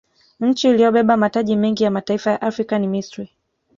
nchi 0.39 0.69
iliyobeba 0.69 1.17
mataji 1.17 1.55
mengi 1.55 1.83
ya 1.83 1.91
mataifa 1.91 2.31
ya 2.31 2.41
afrika 2.41 2.79
ni 2.79 2.87
misri 2.87 3.29